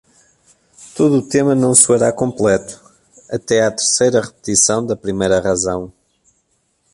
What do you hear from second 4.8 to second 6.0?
da primeira razão.